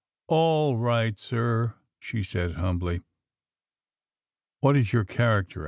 "All 0.27 0.77
right, 0.77 1.19
sir," 1.19 1.75
she 1.99 2.23
said 2.23 2.53
humbly. 2.55 3.03
"What 4.61 4.75
is 4.75 4.91
your 4.91 5.05
character?" 5.05 5.59